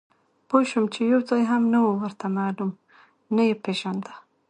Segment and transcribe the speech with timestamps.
[0.47, 2.71] پوه شوم چې یو ځای هم نه و ورته معلوم،
[3.35, 4.13] نه یې پېژانده.